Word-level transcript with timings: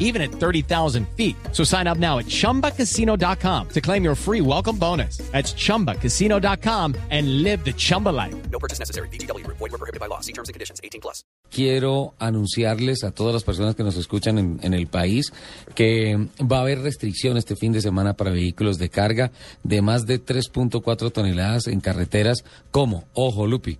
even 0.00 0.20
at 0.20 0.32
30,000 0.32 1.06
feet. 1.16 1.36
So 1.52 1.62
sign 1.62 1.86
up 1.86 1.98
now 1.98 2.18
at 2.18 2.26
chumbacasino.com 2.26 3.68
to 3.68 3.80
claim 3.80 4.02
your 4.02 4.16
free 4.16 4.40
welcome 4.40 4.76
bonus. 4.76 5.18
That's 5.30 5.54
chumbacasino.com 5.54 6.96
and 7.10 7.44
live 7.44 7.64
the 7.64 7.72
Chumba 7.72 8.08
life. 8.08 8.34
No 8.50 8.58
purchase 8.58 8.80
necessary. 8.80 9.08
BGW. 9.08 9.46
Void 9.46 9.60
were 9.60 9.78
prohibited 9.78 10.00
by 10.00 10.06
law. 10.06 10.20
See 10.20 10.32
terms 10.32 10.48
and 10.48 10.54
conditions. 10.54 10.80
18 10.82 11.00
plus. 11.00 11.22
Quiero 11.50 12.14
anunciarles 12.20 13.02
a 13.02 13.10
todas 13.10 13.34
las 13.34 13.42
personas 13.42 13.74
que 13.74 13.82
nos 13.82 13.96
escuchan 13.96 14.38
en, 14.38 14.60
en 14.62 14.72
el 14.72 14.86
país 14.86 15.32
que 15.74 16.28
va 16.40 16.58
a 16.58 16.60
haber 16.60 16.80
restricción 16.80 17.36
este 17.36 17.56
fin 17.56 17.72
de 17.72 17.80
semana 17.80 18.14
para 18.14 18.30
vehículos 18.30 18.78
de 18.78 18.88
carga 18.88 19.32
de 19.64 19.82
más 19.82 20.06
de 20.06 20.24
3.4 20.24 21.12
toneladas 21.12 21.66
en 21.66 21.80
carreteras 21.80 22.44
como, 22.70 23.04
ojo 23.14 23.48
Lupi, 23.48 23.78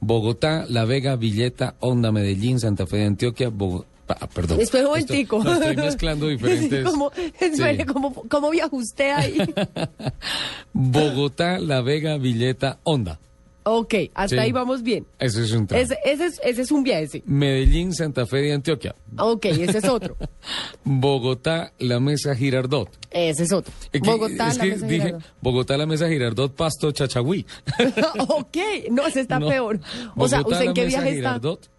Bogotá, 0.00 0.66
La 0.68 0.84
Vega, 0.84 1.14
Villeta, 1.14 1.76
Honda, 1.78 2.10
Medellín, 2.10 2.58
Santa 2.58 2.88
Fe 2.88 2.98
de 2.98 3.06
Antioquia, 3.06 3.50
Bogotá. 3.50 3.91
Perdón. 4.34 4.60
Espera 4.60 4.84
un 4.84 4.90
momentico. 4.90 5.42
no, 5.42 5.52
estoy 5.54 5.76
mezclando 5.76 6.28
diferentes. 6.28 6.84
¿Cómo, 6.84 7.10
Sí. 7.14 7.84
¿cómo, 7.92 8.14
cómo 8.28 8.50
viaja 8.50 8.74
usted 8.74 9.10
ahí? 9.10 9.38
Bogotá, 10.72 11.58
La 11.58 11.80
Vega, 11.82 12.16
Villeta, 12.18 12.78
Honda. 12.84 13.18
Ok, 13.64 13.94
hasta 14.14 14.36
Sí. 14.36 14.38
ahí 14.38 14.52
vamos 14.52 14.82
bien. 14.82 15.06
Ese 15.18 15.42
es 15.42 15.52
un 15.52 15.66
tramo. 15.66 15.82
Ese, 15.82 15.96
ese, 16.04 16.26
es, 16.26 16.40
ese 16.44 16.62
es 16.62 16.70
un 16.72 16.82
viaje, 16.82 17.06
sí. 17.08 17.22
Medellín, 17.26 17.92
Santa 17.94 18.26
Fe 18.26 18.38
de 18.38 18.52
Antioquia. 18.52 18.94
Ok, 19.18 19.44
ese 19.46 19.78
es 19.78 19.84
otro. 19.88 20.16
Bogotá, 20.84 21.72
La 21.78 22.00
Mesa 22.00 22.34
Girardot. 22.34 22.88
Ese 23.10 23.44
es 23.44 23.52
otro. 23.52 23.72
Es 23.92 24.00
que- 24.00 24.10
Bogotá, 24.10 24.48
es 24.48 24.56
la 24.58 24.64
que 24.64 24.70
Mesa 24.70 24.86
dije 24.86 25.02
Girardot. 25.04 25.26
Bogotá, 25.40 25.76
La 25.76 25.86
Mesa 25.86 26.08
Girardot, 26.08 26.54
Pasto, 26.54 26.92
Chachagüí. 26.92 27.46
ok, 28.28 28.56
no, 28.90 29.06
ese 29.06 29.20
está 29.20 29.38
No. 29.38 29.48
peor. 29.48 29.80
O 30.16 30.28
sea, 30.28 30.38
Bogotá, 30.40 30.56
¿usted 30.56 30.68
en 30.68 30.74
qué 30.74 30.84
Mesa, 30.86 31.00
viaje 31.00 31.16
está? 31.16 31.28
Girardot. 31.30 31.70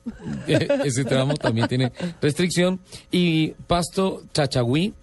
Eh, 0.48 0.68
Ese 0.86 1.04
tramo 1.06 1.36
también 1.36 1.68
tiene 1.68 1.92
restricción. 2.22 2.80
Y 3.12 3.50
Pasto, 3.68 4.24
Chachagüí. 4.34 4.94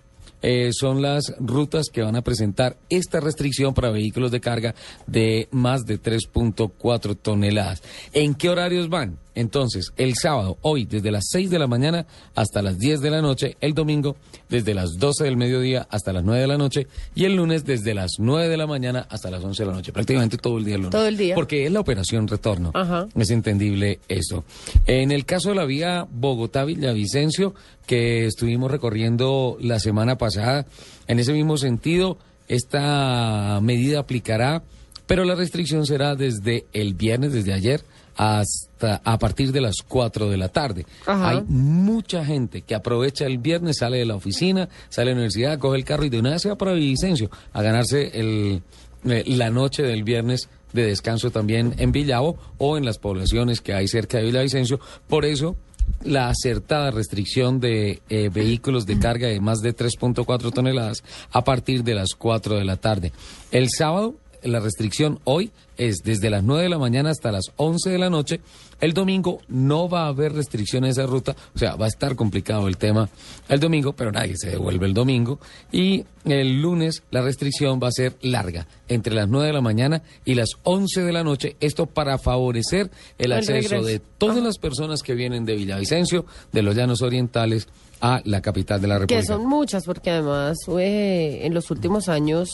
Eh, 0.43 0.71
son 0.73 1.03
las 1.03 1.35
rutas 1.39 1.89
que 1.93 2.03
van 2.03 2.17
a 2.17 2.23
presentar 2.23 2.77
esta 2.89 3.21
restricción 3.21 3.75
para 3.75 3.91
vehículos 3.91 4.31
de 4.31 4.41
carga 4.41 4.75
de 5.07 5.49
más 5.51 5.85
de 5.85 6.01
3.4 6.01 7.17
toneladas. 7.21 7.83
¿En 8.13 8.35
qué 8.35 8.49
horarios 8.49 8.89
van? 8.89 9.19
Entonces, 9.35 9.93
el 9.97 10.15
sábado, 10.15 10.59
hoy, 10.63 10.85
desde 10.85 11.11
las 11.11 11.29
6 11.31 11.51
de 11.51 11.59
la 11.59 11.67
mañana 11.67 12.07
hasta 12.35 12.63
las 12.63 12.79
10 12.79 13.01
de 13.01 13.11
la 13.11 13.23
noche, 13.23 13.57
el 13.61 13.75
domingo, 13.75 14.17
desde 14.49 14.75
las 14.75 14.99
12 14.99 15.25
del 15.25 15.37
mediodía 15.37 15.87
hasta 15.91 16.13
las 16.13 16.25
9 16.25 16.41
de 16.41 16.47
la 16.47 16.59
noche, 16.59 16.87
y 17.15 17.25
el 17.25 17.37
lunes, 17.37 17.65
desde 17.65 17.95
las 17.95 18.13
9 18.19 18.49
de 18.49 18.57
la 18.57 18.67
mañana 18.67 19.07
hasta 19.09 19.31
las 19.31 19.43
11 19.43 19.63
de 19.63 19.67
la 19.69 19.75
noche, 19.75 19.93
prácticamente 19.93 20.37
todo 20.37 20.59
el 20.59 20.65
día 20.65 20.75
el 20.75 20.83
lunes. 20.83 20.93
Todo 20.93 21.07
el 21.07 21.17
día. 21.17 21.35
Porque 21.35 21.67
es 21.67 21.73
la 21.73 21.81
operación 21.81 22.29
retorno. 22.29 22.71
Ajá. 22.75 23.09
Es 23.15 23.31
entendible 23.31 24.01
eso. 24.09 24.45
En 24.87 25.13
el 25.13 25.25
caso 25.25 25.51
de 25.51 25.55
la 25.55 25.65
vía 25.65 26.07
Bogotá-Villavicencio, 26.11 27.55
que 27.87 28.27
estuvimos 28.27 28.71
recorriendo 28.71 29.57
la 29.61 29.79
semana 29.81 30.17
pasada, 30.17 30.67
en 31.07 31.19
ese 31.19 31.33
mismo 31.33 31.57
sentido, 31.57 32.19
esta 32.49 33.61
medida 33.63 34.01
aplicará, 34.01 34.63
pero 35.11 35.25
la 35.25 35.35
restricción 35.35 35.87
será 35.87 36.15
desde 36.15 36.67
el 36.73 36.95
viernes, 36.95 37.33
desde 37.33 37.53
ayer, 37.53 37.83
hasta 38.15 39.01
a 39.03 39.19
partir 39.19 39.51
de 39.51 39.61
las 39.61 39.79
4 39.89 40.31
de 40.31 40.37
la 40.37 40.51
tarde. 40.51 40.87
Ajá. 41.05 41.31
Hay 41.31 41.43
mucha 41.49 42.25
gente 42.25 42.63
que 42.63 42.77
aprovecha 42.77 43.27
el 43.27 43.39
viernes, 43.39 43.79
sale 43.79 43.99
de 43.99 44.05
la 44.05 44.15
oficina, 44.15 44.69
sale 44.89 45.09
de 45.09 45.15
la 45.15 45.19
universidad, 45.23 45.59
coge 45.59 45.79
el 45.79 45.85
carro 45.85 46.05
y 46.05 46.11
de 46.11 46.21
una 46.21 46.31
vez 46.31 46.43
se 46.43 46.49
va 46.49 46.55
para 46.55 46.75
Villavicencio 46.75 47.29
a 47.53 47.61
ganarse 47.61 48.21
el, 48.21 48.63
eh, 49.05 49.25
la 49.27 49.51
noche 49.51 49.83
del 49.83 50.05
viernes 50.05 50.49
de 50.73 50.85
descanso 50.85 51.33
también 51.33 51.75
en 51.79 51.91
Villavo 51.91 52.39
o 52.59 52.77
en 52.77 52.85
las 52.85 52.99
poblaciones 52.99 53.61
que 53.61 53.75
hay 53.75 53.89
cerca 53.89 54.19
de 54.19 54.27
Villavicencio. 54.27 54.79
Por 55.09 55.25
eso, 55.25 55.57
la 56.05 56.29
acertada 56.29 56.93
restricción 56.93 57.59
de 57.59 58.01
eh, 58.11 58.31
vehículos 58.33 58.87
de 58.87 59.01
carga 59.01 59.27
de 59.27 59.41
más 59.41 59.61
de 59.61 59.75
3.4 59.75 60.53
toneladas 60.53 61.03
a 61.33 61.43
partir 61.43 61.83
de 61.83 61.95
las 61.95 62.11
4 62.17 62.55
de 62.55 62.65
la 62.65 62.77
tarde. 62.77 63.13
El 63.51 63.71
sábado, 63.71 64.15
la 64.43 64.61
restricción 64.61 65.19
hoy 65.25 65.51
es 65.77 66.03
desde 66.05 66.29
las 66.31 66.43
9 66.45 66.65
de 66.65 66.69
la 66.69 66.79
mañana 66.79 67.11
hasta 67.11 67.33
las 67.33 67.53
11 67.57 67.91
de 67.91 67.99
la 67.99 68.11
noche. 68.11 68.41
El 68.81 68.93
domingo 68.93 69.41
no 69.49 69.89
va 69.89 70.05
a 70.05 70.09
haber 70.09 70.33
restricción 70.33 70.85
en 70.85 70.91
esa 70.91 71.05
ruta, 71.07 71.37
o 71.55 71.59
sea, 71.59 71.77
va 71.77 71.85
a 71.87 71.89
estar 71.89 72.17
complicado 72.17 72.67
el 72.69 72.77
tema 72.77 73.09
el 73.49 73.61
domingo, 73.61 73.93
pero 73.93 74.11
nadie 74.13 74.35
se 74.37 74.51
devuelve 74.51 74.87
el 74.87 74.95
domingo. 74.95 75.39
Y 75.73 76.05
el 76.25 76.61
lunes 76.61 77.03
la 77.11 77.23
restricción 77.23 77.81
va 77.83 77.89
a 77.89 77.93
ser 77.93 78.17
larga, 78.23 78.67
entre 78.89 79.15
las 79.15 79.29
9 79.29 79.49
de 79.49 79.53
la 79.53 79.61
mañana 79.61 80.03
y 80.25 80.35
las 80.35 80.51
11 80.65 81.03
de 81.03 81.13
la 81.13 81.25
noche. 81.25 81.57
Esto 81.61 81.87
para 81.87 82.19
favorecer 82.19 82.91
el 83.19 83.27
El 83.27 83.39
acceso 83.39 83.53
regreso. 83.77 83.85
de 83.85 84.01
todas 84.19 84.43
las 84.43 84.59
personas 84.59 85.03
que 85.03 85.15
vienen 85.15 85.45
de 85.45 85.57
Villavicencio, 85.57 86.25
de 86.53 86.63
los 86.63 86.75
Llanos 86.75 87.03
Orientales, 87.03 87.69
a 88.01 88.23
la 88.25 88.41
capital 88.41 88.81
de 88.81 88.89
la 88.89 88.99
República. 88.99 89.21
Que 89.21 89.27
son 89.27 89.47
muchas, 89.47 89.85
porque 89.85 90.11
además 90.11 90.57
eh, 90.79 91.41
en 91.43 91.53
los 91.53 91.71
últimos 91.71 92.09
años 92.09 92.49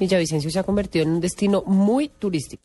Villavicencio 0.00 0.50
se 0.50 0.58
ha 0.58 0.64
convertido 0.64 1.04
en 1.04 1.10
un 1.10 1.20
destino 1.20 1.62
muy 1.66 2.08
turístico. 2.08 2.62